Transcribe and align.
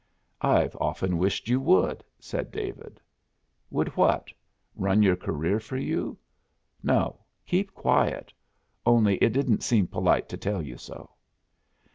"I've 0.41 0.75
often 0.77 1.19
wished 1.19 1.47
you 1.47 1.61
would," 1.61 2.03
said 2.17 2.51
David. 2.51 2.99
"Would 3.69 3.89
what? 3.95 4.33
Run 4.75 5.03
your 5.03 5.15
career 5.15 5.59
for 5.59 5.77
you?" 5.77 6.17
"No, 6.81 7.19
keep 7.45 7.75
quiet. 7.75 8.33
Only 8.83 9.17
it 9.17 9.31
didn't 9.31 9.61
seem 9.61 9.85
polite 9.85 10.27
to 10.29 10.37
tell 10.37 10.63
you 10.63 10.77
so." 10.79 11.11